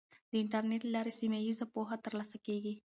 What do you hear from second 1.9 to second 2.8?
ترلاسه کیږي.